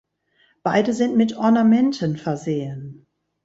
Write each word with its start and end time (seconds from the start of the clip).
Beide 0.63 0.93
sind 0.93 1.15
mit 1.15 1.37
Ornamenten 1.37 2.17
versehen. 2.17 3.05